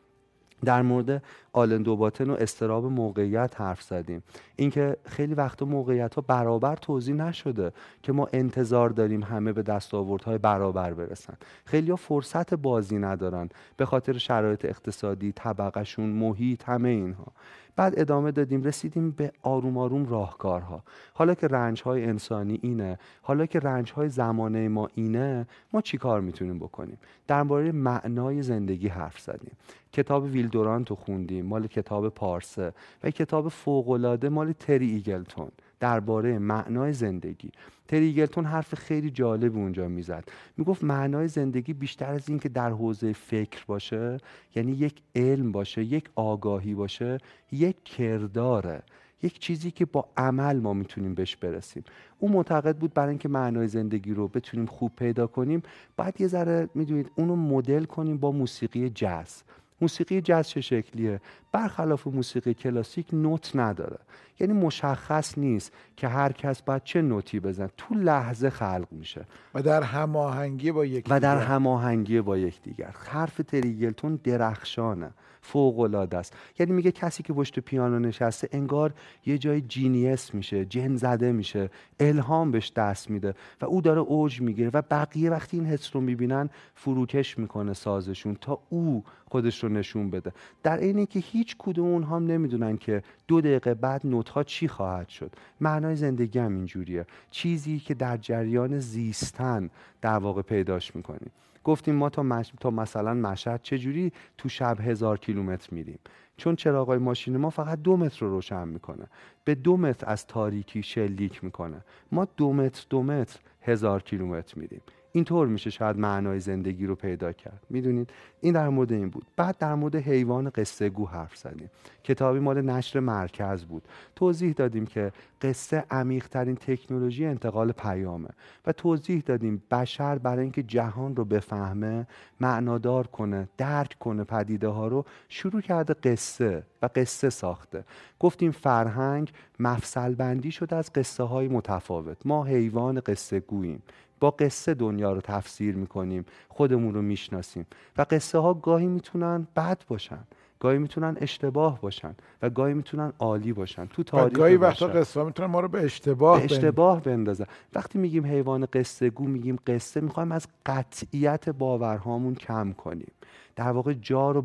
در 0.66 0.82
مورد 0.82 1.24
آلن 1.54 1.82
دوباتن 1.82 2.30
و 2.30 2.34
استراب 2.34 2.86
موقعیت 2.86 3.62
حرف 3.62 3.82
زدیم. 3.82 4.24
اینکه 4.56 4.98
خیلی 5.06 5.34
وقتا 5.34 5.66
موقعیت 5.66 6.16
ها 6.16 6.22
برابر 6.22 6.76
توضیح 6.76 7.16
نشده 7.16 7.72
که 8.04 8.12
ما 8.12 8.28
انتظار 8.34 8.90
داریم 8.90 9.24
همه 9.24 9.54
به 9.54 9.64
دستاوردهای 9.64 10.38
برابر 10.38 10.94
برسن. 10.94 11.34
خیلی 11.66 11.90
ها 11.90 11.96
فرصت 11.96 12.54
بازی 12.54 12.98
ندارن 12.98 13.50
به 13.78 13.86
خاطر 13.86 14.18
شرایط 14.18 14.66
اقتصادی 14.66 15.32
طبقشون 15.32 16.10
محیط 16.10 16.64
همه 16.64 16.90
اینها. 16.90 17.28
بعد 17.75 18.00
ادامه 18.00 18.31
دادیم 18.31 18.63
رسیدیم 18.63 19.12
به 19.12 19.31
آروم 19.42 19.77
آروم 19.77 20.06
راهکارها. 20.06 20.83
حالا 21.13 21.33
که 21.33 21.48
رنج 21.48 21.81
های 21.81 22.06
انسانی 22.06 22.60
اینه 22.62 23.00
حالا 23.22 23.45
که 23.45 23.60
رنج 23.60 23.92
های 23.92 24.10
زمانه 24.10 24.68
ما 24.68 24.89
اینه 24.95 25.48
ما 25.74 25.81
چیکار 25.81 26.22
می‌تونیم 26.22 26.60
بکنیم؟ 26.60 26.98
درباره 27.27 27.72
معنای 27.72 28.42
زندگی 28.42 28.88
حرف 28.88 29.19
زدیم. 29.19 29.51
کتاب 29.92 30.24
ویلدورانت 30.24 30.89
رو 30.89 30.95
خوندیم 30.95 31.45
مال 31.45 31.68
کتاب 31.68 32.10
پارسه 32.10 32.74
و 33.04 33.10
کتاب 33.10 33.50
فوقالعاده 33.50 34.30
مال 34.30 34.51
تری 34.51 34.89
ایگلتون. 34.92 35.51
درباره 35.80 36.39
معنای 36.39 36.94
زندگی. 36.94 37.51
تریگلتون 37.88 38.45
حرف 38.45 38.75
خیلی 38.75 39.10
جالب 39.10 39.56
اونجا 39.56 39.88
می‌زد. 39.88 40.24
می‌گفت 40.57 40.83
معنای 40.83 41.27
زندگی 41.27 41.74
بیشتر 41.74 42.13
از 42.13 42.30
این 42.30 42.39
که 42.39 42.50
در 42.50 42.69
حوزه 42.69 43.13
فکر 43.13 43.66
باشه 43.68 44.18
یعنی 44.56 44.72
یک 44.72 45.01
علم 45.16 45.51
باشه 45.51 45.83
یک 45.83 46.10
آگاهی 46.16 46.74
باشه 46.74 47.18
یک 47.51 47.83
کرداره 47.83 48.81
یک 49.24 49.39
چیزی 49.39 49.72
که 49.72 49.86
با 49.86 50.10
عمل 50.18 50.60
ما 50.60 50.74
می‌تونیم 50.74 51.13
بهش 51.13 51.36
برسیم. 51.36 51.83
او 52.19 52.30
معتقد 52.30 52.77
بود 52.77 52.94
برای 52.94 53.10
اینکه 53.10 53.30
معنای 53.30 53.68
زندگی 53.68 54.13
رو 54.13 54.27
بتونیم 54.27 54.66
خوب 54.66 54.92
پیدا 54.95 55.27
کنیم 55.27 55.62
باید 55.98 56.22
یه 56.22 56.27
ذره 56.27 56.69
می‌دونید 56.75 57.12
اونو 57.16 57.36
مدل 57.36 57.83
کنیم 57.83 58.18
با 58.18 58.31
موسیقی 58.31 58.89
جاز. 58.89 59.44
موسیقی 59.81 60.22
جاز 60.22 60.50
چه 60.50 60.62
شکلیه؟ 60.62 61.22
برخلاف 61.51 62.07
موسیقی 62.07 62.54
کلاسیک 62.54 63.07
نوت 63.13 63.56
نداره. 63.56 63.98
یعنی 64.39 64.54
مشخص 64.54 65.38
نیست 65.38 65.72
که 65.98 66.07
هر 66.07 66.31
کس 66.31 66.62
باید 66.62 66.83
چه 66.83 67.01
نوتی 67.01 67.39
بزن. 67.39 67.69
تو 67.77 67.95
لحظه 67.95 68.50
خلق 68.50 68.88
میشه. 68.92 69.25
و 69.54 69.62
در 69.62 69.83
هماهنگی 69.83 70.72
با 70.72 70.86
یک 70.86 71.06
و 71.10 71.19
در 71.19 71.38
هماهنگی 71.38 72.22
با 72.22 72.38
یکدیگر. 72.38 72.95
حرف 73.10 73.42
تریگلتون 73.48 74.19
درخشانه. 74.24 75.12
فوق 75.45 75.80
العاده 75.80 76.18
است. 76.18 76.33
یعنی 76.59 76.71
میگه 76.71 76.92
کسی 76.92 77.24
که 77.24 77.33
پشت 77.33 77.59
پیانو 77.59 78.00
نشسته 78.00 78.50
انگار 78.51 78.94
یه 79.25 79.38
جای 79.38 79.62
جینیس 79.62 80.33
میشه 80.33 80.65
جن 80.65 80.95
زده 80.95 81.31
میشه 81.31 81.69
الهام 82.00 82.51
بهش 82.51 82.71
دست 82.75 83.09
میده 83.09 83.33
و 83.62 83.65
او 83.65 83.81
داره 83.81 84.01
اوج 84.01 84.42
می‌گیره 84.42 84.69
و 84.74 84.81
بقیه 84.81 85.30
وقتی 85.31 85.57
این 85.57 85.65
حس 85.65 85.95
رو 85.95 86.01
می‌بینن 86.01 86.50
فروکش 86.75 87.39
می‌کنه 87.39 87.74
سازشون 87.74 88.38
تا 88.42 88.59
او 88.69 89.03
خودش 89.25 89.63
رو 89.63 89.69
نشون 89.69 90.09
بده. 90.09 90.31
در 90.63 90.77
اینه 90.77 91.06
که 91.06 91.19
هیچ 91.19 91.56
کدوم 91.59 91.88
اونها 91.88 92.15
هم 92.15 92.27
نمی‌دونن 92.27 92.77
که 92.77 93.03
دو 93.27 93.41
دقیقه 93.41 93.74
بعد 93.74 94.01
نوت 94.03 94.30
ها 94.30 94.44
چی 94.44 94.68
خواهد 94.68 95.09
شد. 95.09 95.31
معنای 95.62 95.95
زندگی 95.95 96.39
هم 96.39 96.56
اینجوریه. 96.56 97.06
چیزی 97.31 97.80
که 97.80 97.94
در 97.94 98.18
جریان 98.18 98.80
زیستن 98.80 99.69
در 100.01 100.18
واقع 100.18 100.41
پیداش 100.41 100.95
می‌کنیم 100.95 101.31
گفتیم 101.65 101.95
ما 101.95 102.09
تا, 102.09 102.23
مش... 102.23 102.53
تا 102.59 102.69
مثلا 102.69 103.13
مشهد 103.13 103.62
چجوری 103.62 104.12
تو 104.38 104.50
شب 104.50 104.77
هزار 104.81 105.19
کیلومتر 105.19 105.67
میریم؟ 105.71 106.00
چون 106.38 106.56
چراغای 106.56 106.97
ماشین 106.97 107.38
ما 107.38 107.50
فقط 107.50 107.81
دو 107.81 107.97
متر 107.97 108.25
رو 108.25 108.31
روشن 108.31 108.67
می‌کنه. 108.67 109.07
به 109.45 109.56
دو 109.56 109.77
متر 109.77 110.09
از 110.09 110.27
تاریکی 110.27 110.83
شلیک 110.83 111.44
می‌کنه. 111.44 111.83
ما 112.12 112.27
دو 112.38 112.53
متر 112.53 112.85
دو 112.89 113.03
متر 113.03 113.39
هزار 113.62 114.03
کیلومتر 114.03 114.59
میریم. 114.59 114.81
اینطور 115.15 115.47
میشه 115.47 115.69
شاید 115.69 115.97
معنای 115.97 116.39
زندگی 116.39 116.85
رو 116.85 116.95
پیدا 116.95 117.31
کرد. 117.31 117.65
می‌دونید؟ 117.69 118.09
این 118.41 118.53
در 118.53 118.69
مورد 118.69 118.91
این 118.91 119.09
بود. 119.09 119.25
بعد 119.35 119.57
در 119.57 119.75
مورد 119.75 119.95
حیوان 119.95 120.50
قصه 120.50 120.89
گو 120.89 121.07
حرف 121.07 121.38
زدیم. 121.38 121.69
کتابی 122.03 122.39
مال 122.39 122.62
نشر 122.62 123.00
مرکز 123.00 123.65
بود. 123.65 123.88
توضیح 124.15 124.53
دادیم 124.53 124.85
که 124.85 125.12
قصه 125.41 125.83
عمیقترین 125.91 126.55
تکنولوژی 126.55 127.25
انتقال 127.25 127.72
پیامه 127.72 128.29
و 128.65 128.72
توضیح 128.72 129.24
دادیم 129.25 129.63
بشر 129.72 130.17
برای 130.17 130.41
اینکه 130.41 130.63
جهان 130.63 131.15
رو 131.15 131.25
بفهمه 131.25 132.07
معنادار 132.39 133.07
کنه 133.07 133.50
درک 133.57 133.95
کنه 134.00 134.24
پدیده 134.24 134.67
ها 134.67 134.88
رو 134.88 135.05
شروع 135.29 135.62
کرده 135.62 135.93
قصه 135.93 136.63
و 136.81 136.89
قصه 136.95 137.29
ساخته. 137.29 137.84
گفتیم 138.19 138.51
فرهنگ 138.51 139.31
مفصل 139.60 140.15
بندی 140.15 140.51
شده 140.51 140.75
از 140.75 140.93
قصه 140.93 141.24
های 141.24 141.48
متفاوت. 141.48 142.17
ما 142.25 142.43
حیوان 142.43 143.00
قصه 143.00 143.39
گوییم. 143.39 143.84
با 144.25 144.32
قصه 144.32 144.74
دنیا 144.74 145.13
رو 145.13 145.22
تفسیر 145.22 145.75
می‌کنیم 145.75 146.25
خودمون 146.50 146.94
رو 146.94 147.01
می‌شناسیم. 147.01 147.65
و 147.98 148.05
قصه 148.10 148.38
ها 148.39 148.53
گاهی 148.53 148.88
می‌تونن 148.88 149.48
بد 149.55 149.82
باشن 149.88 150.20
گاهی 150.60 150.77
می‌تونن 150.77 151.17
اشتباه 151.22 151.82
باشن 151.82 152.15
و 152.41 152.50
گاهی 152.50 152.74
می‌تونن 152.74 153.13
عالی 153.20 153.53
باشن. 153.53 153.86
تو 153.86 154.03
تاریخ 154.03 154.38
گاهی 154.38 154.55
وقتا 154.55 154.88
قصه 154.88 155.24
می‌تونن 155.24 155.48
ما 155.48 155.60
رو 155.60 155.67
به 155.67 155.84
اشتباه 155.84 156.39
به 156.39 156.46
اشتباه 156.46 157.01
بندازن. 157.01 157.46
وقتی 157.74 158.00
میگیم 158.00 158.25
حیوان 158.25 158.67
قصه 158.74 159.10
گو 159.10 159.24
میگیم 159.24 159.60
قصه 159.67 160.01
می‌خوایم 160.01 160.32
از 160.32 160.48
قطعیت 160.65 161.50
باورهامون 161.50 162.36
کم 162.36 162.72
کنیم. 162.72 163.12
در 163.55 163.71
واقع 163.71 163.93
جا 163.93 164.31
رو 164.31 164.41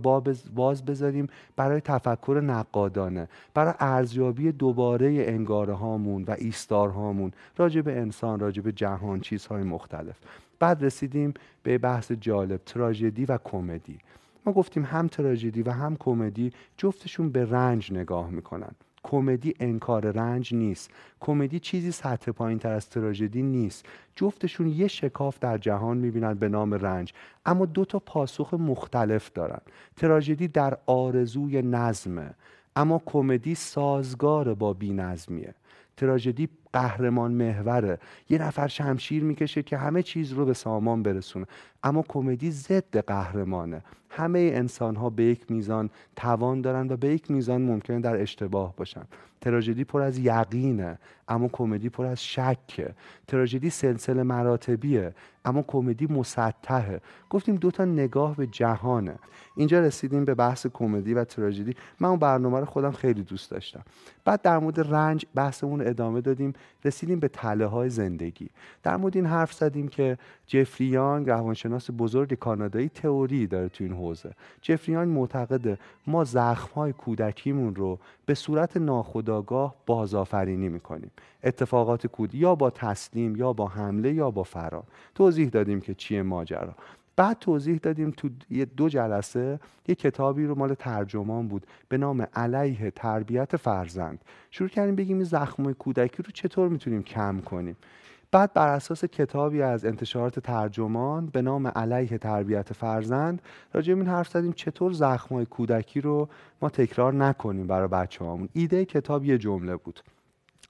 باز 0.55 0.85
بذاریم 0.85 1.27
برای 1.57 1.81
تفکر 1.81 2.41
نقادانه 2.45 3.29
برای 3.55 3.75
ارزیابی 3.81 4.53
دوباره 4.53 5.25
انگاره 5.29 5.75
هامون 5.75 6.25
و 6.25 6.37
ایستارهامون 6.39 7.33
راجع 7.57 7.81
به 7.81 8.01
انسان 8.01 8.41
راجع 8.41 8.63
به 8.63 8.73
جهان 8.73 9.21
چیزهای 9.21 9.63
مختلف. 9.63 10.17
بعد 10.59 10.85
رسیدیم 10.85 11.35
به 11.63 11.79
بحث 11.79 12.13
جالب 12.13 12.61
تراژدی 12.67 13.25
و 13.25 13.39
کمدی. 13.45 13.99
ما 14.47 14.53
گفتیم 14.53 14.85
هم 14.85 15.09
تراژدی 15.09 15.63
و 15.63 15.71
هم 15.71 15.97
کمدی 15.97 16.53
جفتشون 16.77 17.31
به 17.31 17.45
رنج 17.45 17.93
نگاه 17.93 18.31
می‌کنن. 18.31 18.73
کمدی 19.03 19.55
انکار 19.61 20.11
رنج 20.11 20.55
نیست. 20.55 20.91
کمدی 21.21 21.61
چیزی 21.61 21.93
سطح 21.93 22.33
پایین 22.33 22.59
تر 22.59 22.73
از 22.73 22.89
تراژدی 22.89 23.43
نیست. 23.43 23.87
جفتشون 24.17 24.67
یه 24.67 24.89
شکاف 24.89 25.39
در 25.39 25.59
جهان 25.59 25.97
می‌بینن 25.97 26.35
به 26.35 26.49
نام 26.49 26.75
رنج. 26.75 27.13
اما 27.47 27.67
دو 27.67 27.85
تا 27.85 27.99
پاسخ 27.99 28.55
مختلف 28.55 29.33
دارن. 29.33 29.61
تراژدی 29.97 30.49
در 30.49 30.79
آرزوی 30.87 31.63
نظمه 31.63 32.31
اما 32.77 33.03
کمدی 33.07 33.55
سازگار 33.55 34.55
با 34.55 34.73
بینظمیه. 34.73 35.55
تراژدی 35.97 36.49
قهرمان 36.73 37.33
محوره. 37.33 37.99
یه 38.29 38.43
نفر 38.43 38.69
شمشیر 38.69 39.25
می‌کشه 39.25 39.63
که 39.63 39.77
همه 39.77 40.03
چیز 40.03 40.33
رو 40.33 40.45
به 40.45 40.55
سامان 40.55 41.03
برسونه. 41.03 41.47
اما 41.83 42.05
کمدی 42.09 42.51
ضد 42.51 42.97
قهرمانه. 42.99 43.83
همه 44.11 44.51
انسان 44.55 44.97
ها 44.97 45.11
به 45.11 45.25
یک 45.25 45.51
میزان 45.51 45.91
توان 46.17 46.61
دارن 46.61 46.93
و 46.93 46.97
به 46.97 47.09
یک 47.09 47.31
میزان 47.31 47.63
ممکنه 47.63 48.01
در 48.01 48.23
اشتباه 48.23 48.77
باشن. 48.77 49.03
تراژدی 49.41 49.85
پر 49.85 50.03
از 50.03 50.19
یقینه 50.19 50.99
اما 51.29 51.49
کمدی 51.49 51.89
پر 51.89 52.07
از 52.07 52.25
شکه. 52.25 52.95
تراژدی 53.27 53.71
سلسله 53.71 54.23
مراتبیه 54.23 55.15
اما 55.45 55.63
کمدی 55.63 56.07
مسطحه. 56.07 57.01
گفتیم 57.31 57.57
دو 57.57 57.71
تا 57.71 57.85
نگاه 57.85 58.37
به 58.37 58.47
جهانه. 58.47 59.15
اینجا 59.57 59.81
رسیدیم 59.81 60.25
به 60.25 60.35
بحث 60.35 60.67
کمدی 60.73 61.15
و 61.15 61.25
تراژدی. 61.25 61.75
من 62.01 62.09
اون 62.09 62.19
برنامه 62.19 62.61
رو 62.61 62.65
خودم 62.65 62.93
خیلی 62.93 63.23
دوست 63.23 63.51
داشتم. 63.51 63.83
بعد 64.25 64.43
در 64.43 64.59
مورد 64.59 64.81
رنج 64.81 65.27
بحثمون 65.35 65.87
ادامه 65.87 66.21
دادیم. 66.21 66.53
رسیدیم 66.85 67.21
به 67.21 67.29
تله 67.29 67.67
های 67.67 67.91
زندگی. 67.91 68.51
در 68.83 68.97
مورد 68.97 69.17
این 69.17 69.27
حرف 69.27 69.53
زدیم 69.53 69.89
که 69.89 70.19
جفری 70.47 70.87
یانگ 70.87 71.31
روانشناس 71.31 71.91
بزرگ 71.99 72.35
کانادایی 72.35 72.89
تئوری 72.89 73.47
داره 73.47 73.69
تو 73.69 73.85
این 73.85 73.93
حوزه. 73.93 74.31
جفری 74.63 74.93
یانگ 74.93 75.19
معتقده 75.19 75.79
ما 76.07 76.25
زخم 76.25 76.75
های 76.75 76.93
کودکیمون 76.93 77.75
رو 77.75 77.99
به 78.27 78.35
صورت 78.35 78.77
ناخودآگاه 78.77 79.75
بازآفرینی 79.87 80.69
می‌کنیم. 80.69 81.11
اتفاقات 81.45 82.07
کودی 82.07 82.39
یا 82.39 82.55
با 82.55 82.71
تسلیم 82.71 83.37
یا 83.37 83.53
با 83.53 83.67
حمله 83.67 84.15
یا 84.15 84.31
با 84.31 84.43
فرار. 84.43 84.85
توضیح 85.15 85.49
دادیم 85.49 85.81
که 85.81 85.95
چیه 85.95 86.23
ماجرا. 86.23 86.75
بعد 87.17 87.39
توضیح 87.39 87.77
دادیم 87.77 88.11
تو 88.11 88.29
یه 88.51 88.65
دو 88.65 88.89
جلسه 88.89 89.61
یه 89.89 89.95
کتابی 89.95 90.47
رو 90.47 90.55
مال 90.55 90.75
ترجمان 90.75 91.49
بود 91.49 91.67
به 91.89 91.99
نام 91.99 92.27
علیه 92.35 92.91
تربیت 92.91 93.57
فرزند. 93.57 94.25
شروع 94.51 94.69
کردیم 94.69 94.97
بگیم 94.97 95.17
این 95.17 95.25
زخم 95.25 95.73
کودکی 95.73 96.23
رو 96.23 96.31
چطور 96.31 96.69
می‌تونیم 96.69 97.03
کم 97.03 97.41
کنیم. 97.41 97.77
بعد 98.33 98.53
بر 98.53 98.69
اساس 98.69 99.05
کتابی 99.05 99.63
از 99.63 99.85
انتشارات 99.85 100.41
ترجمان 100.41 101.27
به 101.27 101.43
نام 101.43 101.67
علیه 101.67 102.19
تربیت 102.19 102.73
فرزند 102.73 103.43
راجع 103.73 103.95
این 103.95 104.07
حرف 104.07 104.29
زدیم 104.29 104.53
چطور 104.53 104.93
زخمای 104.93 105.47
کودکی 105.47 106.01
رو 106.01 106.29
ما 106.63 106.69
تکرار 106.69 107.15
نکنیم 107.15 107.67
برای 107.67 107.89
بچه 107.89 108.25
هامون. 108.25 108.49
ایده 108.53 108.85
کتاب 108.85 109.25
یه 109.25 109.39
جمله 109.39 109.77
بود. 109.77 110.01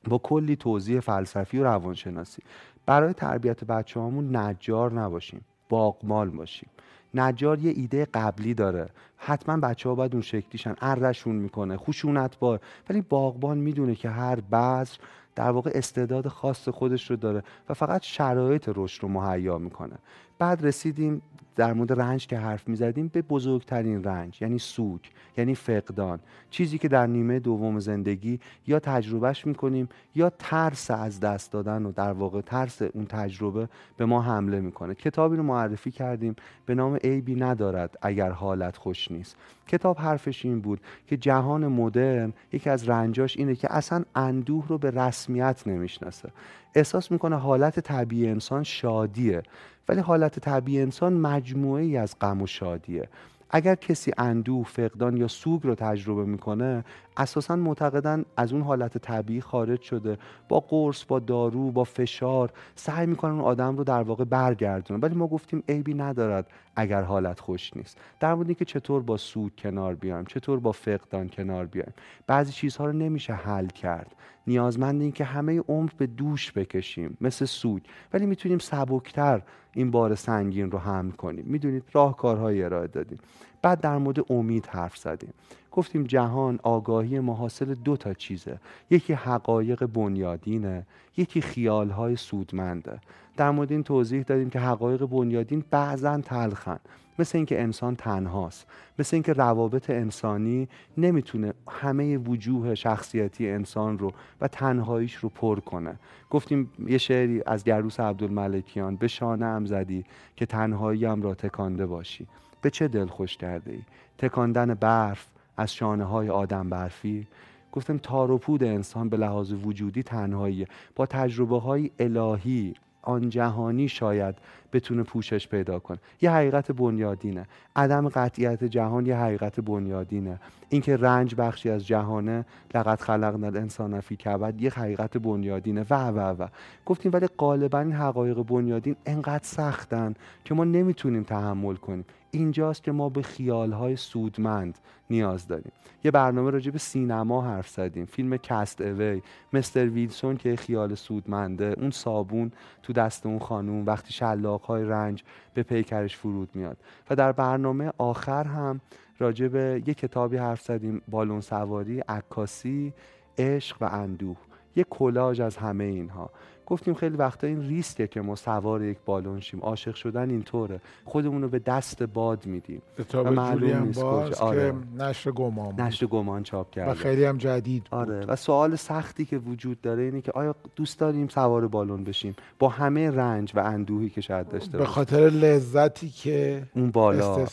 با 0.04 0.18
کلی 0.18 0.56
توضیح 0.56 1.00
فلسفی 1.00 1.58
و 1.58 1.64
روانشناسی. 1.64 2.42
برای 2.86 3.12
تربیت 3.12 3.64
بچه 3.64 4.00
هامون 4.00 4.36
نجار 4.36 4.92
نباشیم. 4.92 5.40
باغمال 5.70 6.30
باشیم. 6.30 6.68
نجار 7.14 7.58
یه 7.58 7.72
ایده 7.76 8.04
قبلی 8.14 8.54
داره. 8.54 8.88
حتما 9.16 9.56
بچه 9.56 9.88
ها 9.88 9.94
باید 9.94 10.12
اون 10.12 10.22
شکلیشن. 10.22 10.74
ارشون 10.80 11.36
می‌کنه. 11.36 11.76
خشونت 11.76 12.38
بار. 12.38 12.60
ولی 12.90 13.00
باغبان 13.00 13.58
می‌دونه 13.58 13.94
که 13.94 14.08
هر 14.08 14.40
بذر 14.40 14.94
در 15.40 15.50
واقع 15.50 15.70
استعداد 15.74 16.28
خاص 16.28 16.68
خودش 16.68 17.10
رو 17.10 17.16
داره 17.16 17.42
و 17.68 17.74
فقط 17.74 18.02
شرایط 18.02 18.70
رشد 18.76 19.02
رو 19.02 19.08
مهیا 19.08 19.58
می‌کنه. 19.58 19.94
بعد 20.38 20.66
رسیدیم 20.66 21.22
در 21.56 21.72
مورد 21.72 21.92
رنج 21.92 22.26
که 22.26 22.38
حرف 22.38 22.68
می‌زدیم 22.68 23.08
به 23.08 23.22
بزرگترین 23.22 24.04
رنج 24.04 24.42
یعنی 24.42 24.58
سوگ 24.58 25.00
یعنی 25.36 25.54
فقدان. 25.54 26.18
چیزی 26.50 26.78
که 26.78 26.88
در 26.88 27.06
نیمه 27.06 27.38
دوم 27.38 27.80
زندگی 27.80 28.40
یا 28.66 28.78
تجربهش 28.78 29.46
می‌کنیم 29.46 29.88
یا 30.14 30.30
ترس 30.38 30.90
از 30.90 31.20
دست 31.20 31.52
دادن 31.52 31.86
و 31.86 31.92
در 31.92 32.12
واقع 32.12 32.40
ترس 32.40 32.82
اون 32.82 33.06
تجربه 33.06 33.68
به 33.96 34.04
ما 34.06 34.22
حمله 34.22 34.60
می‌کنه. 34.60 34.94
کتابی 34.94 35.36
رو 35.36 35.42
معرفی 35.42 35.90
کردیم 35.90 36.36
به 36.66 36.74
نام 36.74 36.96
عیبی 36.96 37.34
ندارد 37.34 37.98
اگر 38.02 38.30
حالت 38.30 38.76
خوش 38.76 39.10
نیست. 39.10 39.36
کتاب 39.66 39.98
حرفش 39.98 40.44
این 40.44 40.60
بود 40.60 40.80
که 41.06 41.16
جهان 41.16 41.66
مدرن 41.66 42.32
یکی 42.52 42.70
از 42.70 42.88
رنجاش 42.88 43.36
اینه 43.36 43.54
که 43.54 43.72
اصلا 43.74 44.04
اندوه 44.14 44.68
رو 44.68 44.78
به 44.78 44.90
رسمیت 45.30 45.62
نمی‌شناسه. 45.66 46.28
احساس 46.74 47.10
می‌کنه 47.10 47.38
حالت 47.38 47.80
طبیعی 47.80 48.28
انسان 48.28 48.62
شادیه. 48.62 49.42
ولی 49.88 50.00
حالت 50.00 50.38
طبیعی 50.38 50.82
انسان 50.82 51.12
مجموعه 51.12 51.82
ای 51.82 51.96
از 51.96 52.16
غم 52.20 52.42
و 52.42 52.46
شادیه. 52.46 53.08
اگر 53.50 53.74
کسی 53.74 54.12
اندوه 54.18 54.64
فقدان 54.64 55.16
یا 55.16 55.28
سوگ 55.28 55.66
رو 55.66 55.74
تجربه 55.74 56.24
می‌کنه 56.24 56.84
اساسا 57.16 57.56
معتقدن 57.56 58.24
از 58.36 58.52
اون 58.52 58.62
حالت 58.62 58.98
طبیعی 58.98 59.40
خارج 59.40 59.80
شده. 59.80 60.18
با 60.48 60.60
قرص 60.60 61.04
با 61.04 61.18
دارو 61.18 61.70
با 61.70 61.84
فشار 61.84 62.52
سعی 62.74 63.06
می‌کنن 63.06 63.32
اون 63.32 63.40
آدم 63.40 63.76
رو 63.76 63.84
در 63.84 64.02
واقع 64.02 64.24
برگردونه 64.24 65.00
ولی 65.00 65.14
ما 65.14 65.26
گفتیم 65.26 65.62
عیبی 65.68 65.94
ندارد 65.94 66.46
اگر 66.76 67.02
حالت 67.02 67.40
خوش 67.40 67.76
نیست. 67.76 67.98
در 68.20 68.34
مورد 68.34 68.52
که 68.52 68.64
چطور 68.64 69.02
با 69.02 69.16
سوگ 69.16 69.50
کنار 69.58 69.94
بیایم 69.94 70.24
چطور 70.24 70.60
با 70.60 70.72
فقدان 70.72 71.28
کنار 71.28 71.66
بیایم. 71.66 71.92
بعضی 72.26 72.52
چیزها 72.52 72.86
رو 72.86 72.92
نمیشه 72.92 73.32
حل 73.32 73.66
کرد. 73.66 74.14
نیازمند 74.46 75.00
این 75.00 75.12
که 75.12 75.24
همه 75.24 75.60
عمر 75.68 75.90
به 75.98 76.06
دوش 76.06 76.52
بکشیم 76.52 77.16
مثل 77.20 77.44
سوگ. 77.44 77.82
ولی 78.12 78.26
می‌تونیم 78.26 78.58
سبکتر 78.58 79.42
این 79.74 79.90
بار 79.90 80.14
سنگین 80.14 80.70
رو 80.70 80.78
حمل 80.78 81.10
کنیم. 81.10 81.44
می‌دونید 81.48 81.84
راهکارهایی 81.92 82.62
ارائه 82.62 82.86
دادیم. 82.86 83.18
بعد 83.62 83.80
در 83.80 83.98
مورد 83.98 84.32
امید 84.32 84.66
حرف 84.66 84.96
زدیم. 84.96 85.34
گفتیم 85.72 86.04
جهان 86.04 86.60
آگاهی 86.62 87.20
ما 87.20 87.34
حاصل 87.34 87.74
دو 87.74 87.96
تا 87.96 88.14
چیزه. 88.14 88.58
یکی 88.90 89.12
حقایق 89.12 89.86
بنیادینه 89.86 90.86
یکی 91.16 91.40
خیالهای 91.40 92.16
سودمنده. 92.16 93.00
در 93.36 93.50
مورد 93.50 93.72
این 93.72 93.82
توضیح 93.82 94.22
دادیم 94.22 94.50
که 94.50 94.60
حقایق 94.60 95.06
بنیادین 95.06 95.64
بعضا 95.70 96.20
تلخن. 96.20 96.78
مثل 97.18 97.38
اینکه 97.38 97.62
انسان 97.62 97.96
تنهاست. 97.96 98.66
مثل 98.98 99.16
اینکه 99.16 99.32
روابط 99.32 99.90
انسانی 99.90 100.68
نمی‌تونه 100.98 101.54
همه 101.68 102.18
وجوه 102.18 102.74
شخصیتی 102.74 103.50
انسان 103.50 103.98
رو 103.98 104.12
و 104.40 104.48
تنهاییش 104.48 105.14
رو 105.14 105.28
پر 105.28 105.60
کنه. 105.60 105.98
گفتیم 106.30 106.70
یه 106.86 106.98
شعری 106.98 107.42
از 107.46 107.64
گروس 107.64 108.00
عبدالملکیان 108.00 108.96
به 108.96 109.08
شانه 109.08 109.46
هم 109.46 109.66
زدی 109.66 110.04
که 110.36 110.46
تنهاییم 110.46 111.22
را 111.22 111.34
تکانده 111.34 111.86
باشی. 111.86 112.26
به 112.62 112.70
چه 112.70 112.88
دل 112.88 113.06
خوش 113.06 113.36
کرده 113.36 113.72
ای 113.72 113.82
تکاندن 114.18 114.74
برف 114.74 115.26
از 115.56 115.74
شانه 115.74 116.04
های 116.04 116.28
آدم 116.28 116.68
برفی؟ 116.68 117.26
گفتم 117.72 117.98
تار 117.98 118.30
و 118.30 118.38
پود 118.38 118.64
انسان 118.64 119.08
به 119.08 119.16
لحاظ 119.16 119.52
وجودی 119.52 120.02
تنهاییه 120.02 120.66
با 120.96 121.06
تجربه 121.06 121.60
های 121.60 121.90
الهی 121.98 122.74
آن 123.02 123.28
جهانی 123.28 123.88
شاید 123.88 124.34
بتونه 124.72 125.02
پوشش 125.02 125.48
پیدا 125.48 125.78
کنه. 125.78 125.98
یه 126.20 126.30
حقیقت 126.30 126.72
بنیادینه. 126.72 127.46
عدم 127.76 128.08
قطعیت 128.08 128.64
جهان 128.64 129.06
یه 129.06 129.16
حقیقت 129.16 129.60
بنیادینه. 129.60 130.40
اینکه 130.68 130.96
رنج 130.96 131.34
بخشی 131.34 131.70
از 131.70 131.86
جهانه 131.86 132.44
لقد 132.74 133.00
خلقنا 133.00 133.46
الانسان 133.46 134.00
فی 134.00 134.16
کبد 134.16 134.62
یه 134.62 134.70
حقیقت 134.70 135.18
بنیادینه. 135.18 135.86
و 135.90 135.94
و 135.94 136.42
و. 136.42 136.46
گفتیم 136.86 137.12
ولی 137.14 137.26
غالبا 137.26 137.80
این 137.80 137.92
حقایق 137.92 138.42
بنیادین 138.42 138.96
انقدر 139.06 139.44
سختن 139.44 140.14
که 140.44 140.54
ما 140.54 140.64
نمی‌تونیم 140.64 141.22
تحمل 141.22 141.74
کنیم. 141.74 142.04
اینجاست 142.30 142.82
که 142.82 142.92
ما 142.92 143.08
به 143.08 143.22
خیالهای 143.22 143.96
سودمند 143.96 144.78
نیاز 145.10 145.46
داریم. 145.46 145.72
یه 146.04 146.10
برنامه 146.10 146.50
راجع 146.50 146.70
به 146.70 146.78
سینما 146.78 147.42
حرف 147.42 147.68
زدیم. 147.68 148.04
فیلم 148.04 148.36
Cast 148.36 148.80
Away 148.80 149.22
Mister 149.52 149.88
ویلسون 149.88 150.36
که 150.36 150.56
خیال 150.56 150.94
سودمنده 150.94 151.74
اون 151.78 151.90
صابون 151.90 152.52
تو 152.82 152.92
دست 152.92 153.26
اون 153.26 153.38
خانوم 153.38 153.86
وقتی 153.86 154.12
شلاق 154.12 154.59
های 154.62 154.84
رنج 154.84 155.24
به 155.54 155.62
پیکرش 155.62 156.16
فرود 156.16 156.50
میاد. 156.54 156.76
و 157.10 157.16
در 157.16 157.32
برنامه 157.32 157.92
آخر 157.98 158.44
هم 158.44 158.80
راجع 159.18 159.48
به 159.48 159.82
یه 159.86 159.94
کتابی 159.94 160.36
حرف 160.36 160.62
زدیم 160.62 161.02
بالون 161.08 161.40
سواری 161.40 162.00
عکاسی 162.00 162.92
عشق 163.38 163.76
و 163.80 163.84
اندوه. 163.84 164.36
یه 164.76 164.84
کلاژ 164.90 165.40
از 165.40 165.56
همه 165.56 165.84
اینها. 165.84 166.30
گفتیم 166.70 166.94
خیلی 166.94 167.16
وقتا 167.16 167.46
این 167.46 167.60
ریسکه 167.60 168.06
که 168.06 168.20
ما 168.20 168.36
سوار 168.36 168.84
یک 168.84 168.98
بالون 169.06 169.40
شیم. 169.40 169.60
عاشق 169.60 169.94
شدن 169.94 170.30
اینطوره. 170.30 170.80
خودمون 171.04 171.42
رو 171.42 171.48
به 171.48 171.58
دست 171.58 172.02
باد 172.02 172.46
میدیم. 172.46 172.82
و 173.14 173.30
معلوم 173.30 173.82
نیست 173.82 174.02
باز 174.02 174.30
که 174.30 174.44
آره. 174.44 174.74
نشر 174.98 175.30
گمان 175.30 175.80
نشر 175.80 176.06
گمان 176.06 176.42
چاپ 176.42 176.70
کرده. 176.70 176.90
و 176.90 176.94
خیلی 176.94 177.24
هم 177.24 177.38
جدید 177.38 177.84
بود. 177.84 178.00
آره. 178.00 178.24
و 178.24 178.36
سوال 178.36 178.76
سختی 178.76 179.24
که 179.24 179.38
وجود 179.38 179.80
داره 179.80 180.02
اینه 180.02 180.20
که 180.20 180.32
آیا 180.32 180.54
دوست 180.76 180.98
داریم 180.98 181.28
سوار 181.28 181.68
بالون 181.68 182.04
بشیم؟ 182.04 182.36
با 182.58 182.68
همه 182.68 183.10
رنج 183.10 183.52
و 183.54 183.60
اندوهی 183.60 184.08
که 184.10 184.20
شاید 184.20 184.48
داشته 184.48 184.78
به 184.78 184.86
خاطر 184.86 185.20
لذتی 185.20 186.08
که 186.08 186.62
اون 186.74 186.90
بالا. 186.90 187.46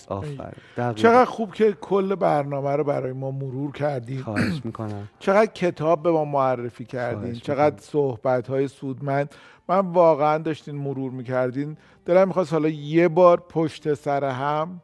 چقدر 0.95 1.25
خوب 1.25 1.53
که 1.53 1.71
کل 1.81 2.15
برنامه 2.15 2.75
رو 2.75 2.83
برای 2.83 3.13
ما 3.13 3.31
مرور 3.31 3.71
کردید. 3.71 4.21
خواهش 4.21 4.61
می‌کنم. 4.65 5.07
چقدر 5.19 5.51
کتاب 5.51 6.03
به 6.03 6.11
ما 6.11 6.25
معرفی 6.25 6.85
کردین 6.85 7.33
چقدر 7.33 7.81
صحبت 7.81 8.47
های 8.47 8.67
سود 8.67 9.03
من. 9.07 9.27
من 9.69 9.79
واقعا 9.79 10.37
داشتین 10.37 10.75
مرور 10.75 11.11
می‌کردین. 11.11 11.77
دلم 12.05 12.27
می‌خواست 12.27 12.53
حالا 12.53 12.69
یه 12.69 13.07
بار 13.07 13.43
پشت 13.49 13.93
سر 13.93 14.23
هم 14.23 14.81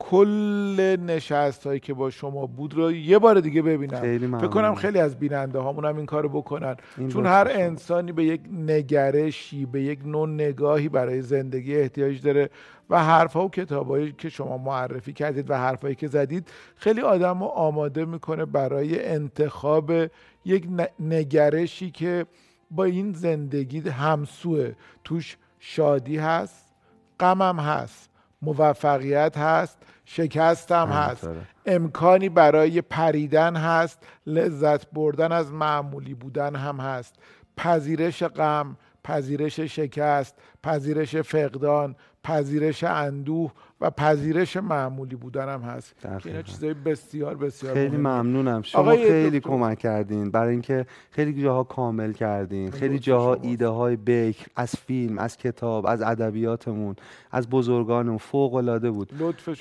کل 0.00 0.96
نشست 1.06 1.66
هایی 1.66 1.80
که 1.80 1.94
با 1.94 2.10
شما 2.10 2.46
بود 2.46 2.74
رو 2.74 2.92
یه 2.92 3.18
بار 3.18 3.40
دیگه 3.40 3.62
ببینم. 3.62 4.38
فکر 4.38 4.48
کنم 4.48 4.74
خیلی 4.74 4.98
از 4.98 5.18
بیننده 5.18 5.58
هامون 5.58 5.84
هم 5.84 5.96
این 5.96 6.06
کارو 6.06 6.28
بکنن. 6.28 6.76
چون 7.08 7.26
هر 7.26 7.48
انسانی 7.50 8.12
به 8.12 8.24
یک 8.24 8.40
نگرشی 8.52 9.66
به 9.66 9.82
یک 9.82 9.98
نوع 10.06 10.28
نگاهی 10.28 10.88
برای 10.88 11.22
زندگی 11.22 11.76
احتیاج 11.76 12.22
داره 12.22 12.50
و 12.90 13.04
حرفها 13.04 13.44
و 13.44 13.50
کتابایی 13.50 14.14
که 14.18 14.28
شما 14.28 14.58
معرفی 14.58 15.12
کردید 15.12 15.50
و 15.50 15.54
حرفایی 15.54 15.94
که 15.94 16.06
زدید 16.08 16.48
خیلی 16.76 17.00
آدم 17.00 17.40
رو 17.40 17.46
آماده 17.46 18.04
می‌کنه 18.04 18.44
برای 18.44 19.08
انتخاب 19.08 19.92
یک 20.44 20.68
نگرشی 21.00 21.90
که 21.90 22.26
با 22.70 22.84
این 22.84 23.12
زندگی 23.12 23.80
همسوه. 23.80 24.72
توش 25.04 25.36
شادی 25.58 26.16
هست 26.16 26.72
غمم 27.20 27.60
هست 27.60 28.10
موفقیت 28.42 29.38
هست 29.38 29.78
شکستم 30.04 30.88
هست. 30.88 31.28
امکانی 31.66 32.28
برای 32.28 32.80
پریدن 32.80 33.56
هست 33.56 34.06
لذت 34.26 34.90
بردن 34.90 35.32
از 35.32 35.52
معمولی 35.52 36.14
بودن 36.14 36.56
هم 36.56 36.80
هست. 36.80 37.14
پذیرش 37.56 38.22
غم 38.22 38.76
پذیرش 39.04 39.60
شکست 39.60 40.34
پذیرش 40.62 41.16
فقدان 41.16 41.96
پذیرش 42.24 42.84
اندوه 42.84 43.52
و 43.80 43.90
پذیرش 43.90 44.56
معمولی 44.56 45.16
بودن 45.16 45.48
هم 45.48 45.60
هست. 45.60 45.94
اینا 46.24 46.42
چیزای 46.42 46.74
بسیار 46.74 47.34
بسیار 47.34 47.74
خیلی 47.74 47.96
ممنونم. 47.96 48.62
شما 48.62 48.96
خیلی 48.96 49.40
کمک 49.40 49.78
کردین. 49.78 50.30
برای 50.30 50.50
اینکه 50.50 50.86
خیلی 51.10 51.42
جاها 51.42 51.64
کامل 51.64 52.12
کردین. 52.12 52.70
خیلی 52.70 52.98
جاها 52.98 53.34
ایده 53.34 53.68
های 53.68 53.96
بکر 53.96 54.46
از 54.56 54.76
فیلم 54.76 55.18
از 55.18 55.36
کتاب 55.36 55.86
از 55.86 56.02
ادبیاتمون 56.02 56.96
از 57.30 57.48
بزرگانمون 57.48 58.18
فوق 58.18 58.54
العاده 58.54 58.90
بود 58.90 59.12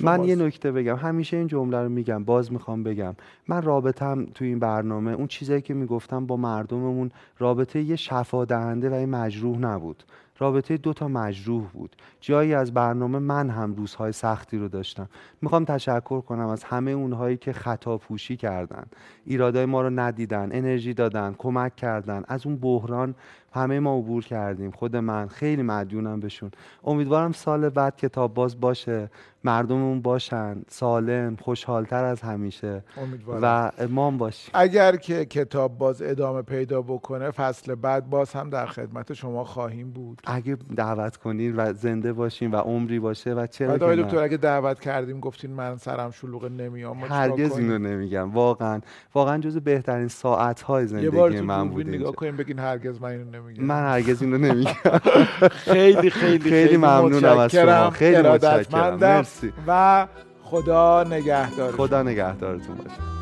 من 0.02 0.24
یه 0.24 0.36
نکته 0.36 0.72
بگم. 0.72 0.96
همیشه 0.96 1.38
این 1.38 1.48
جمله 1.48 1.84
رو 1.84 1.90
میگم. 1.90 2.24
باز 2.24 2.52
می‌خوام 2.52 2.84
بگم. 2.84 3.16
من 3.48 3.62
رابطم 3.62 4.26
تو 4.26 4.46
این 4.46 4.60
برنامه 4.60 5.12
اون 5.12 5.28
چیزایی 5.28 5.62
که 5.62 5.74
می‌گفتم 5.74 6.26
با 6.26 6.38
مردممون 6.38 7.12
رابطه 7.40 7.82
یه 7.82 7.96
شفا 7.96 8.46
دهنده 8.46 8.90
و 8.90 9.00
یه 9.00 9.06
مجروح 9.06 9.58
نبود. 9.58 10.04
رابطه 10.40 10.78
دو 10.78 10.94
تا 10.94 11.08
مجروح 11.08 11.64
بود. 11.74 11.96
جایی 12.22 12.54
از 12.54 12.74
برنامه 12.74 13.20
من 13.20 13.50
هم 13.50 13.74
روزهای 13.74 14.12
سختی 14.12 14.58
رو 14.58 14.68
داشتم. 14.68 15.10
می‌خوام 15.42 15.66
تشکر 15.66 16.22
کنم 16.22 16.48
از 16.48 16.64
همه 16.64 16.92
اونهایی 16.92 17.38
که 17.38 17.54
خطا 17.54 17.98
پوشی 17.98 18.38
کردن. 18.38 18.86
ایرادای 19.26 19.66
ما 19.66 19.82
رو 19.82 19.90
ندیدن 19.90 20.50
انرژی 20.52 20.94
دادن 20.94 21.36
کمک 21.38 21.76
کردن. 21.76 22.24
از 22.28 22.46
اون 22.46 22.56
بحران 22.56 23.16
همه 23.54 23.80
ما 23.80 23.98
عبور 23.98 24.24
کردیم. 24.24 24.72
خود 24.72 24.96
من. 24.96 25.28
خیلی 25.28 25.62
مدیونم 25.62 26.20
بهشون. 26.20 26.52
امیدوارم 26.84 27.32
سال 27.32 27.70
بعد 27.70 27.98
کتاب 27.98 28.34
باز 28.34 28.60
باشه. 28.60 29.10
مردممون 29.44 30.02
باشن. 30.02 30.62
سالم 30.70 31.36
خوشحالتر 31.36 32.04
از 32.04 32.22
همیشه. 32.22 32.84
امیدوارم. 32.98 33.40
و 33.44 33.72
امام 33.84 34.18
باشیم. 34.18 34.52
اگر 34.54 34.96
که 34.96 35.26
کتاب 35.26 35.78
باز 35.78 36.02
ادامه 36.02 36.42
پیدا 36.42 36.82
بکنه 36.82 37.32
فصل 37.32 37.76
بعد 37.76 38.10
باز 38.10 38.34
هم 38.34 38.50
در 38.50 38.66
خدمت 38.66 39.14
شما 39.14 39.44
خواهیم 39.44 39.92
بود. 39.92 40.22
اگه 40.26 40.58
دعوت 40.76 41.18
کنین 41.18 41.56
و 41.56 41.74
زنده 41.74 42.14
باشین 42.14 42.52
و 42.52 42.58
عمری 42.58 43.00
باشه 43.00 43.34
و 43.34 43.48
چرا 43.48 43.78
بعد 43.78 44.00
دکتر 44.00 44.18
اگه 44.18 44.38
دعوت 44.38 44.80
کردیم 44.80 45.20
گفتین 45.20 45.52
من 45.52 45.78
سرم 45.78 46.12
شلوغ 46.12 46.46
نمیام 46.46 47.00
هرگز 47.00 47.58
اینو 47.58 47.78
نمیگم. 47.78 48.32
واقعا. 48.32 48.82
واقعا 49.16 49.38
جز 49.38 49.58
بهترین 49.58 50.08
ساعت 50.08 50.62
های 50.62 50.88
زندگی 50.88 51.42
من 51.42 51.70
بود 51.70 51.88
نگاه 51.88 52.12
کنیم 52.16 52.38
بگین 52.38 52.60
هرگز 52.60 53.02
من 53.02 53.10
اینو 53.10 53.37
نمیگم 53.38 53.64
من 53.64 53.84
هرگز 53.86 54.22
اینو 54.22 54.38
نمیگم. 54.38 54.72
خیلی 55.74 56.10
خیلی 56.10 56.50
خیلی 56.50 56.78
ممنونم 56.78 57.38
از 57.38 57.52
شما. 57.52 57.90
خیلی 57.90 58.22
متشکرم. 58.22 58.96
مرسی. 59.00 59.54
و 59.68 60.08
خدا 60.44 61.04
نگهدار. 61.04 61.72
خدا 61.72 62.04
نگهدارتون 62.04 62.76
باشه. 62.76 63.17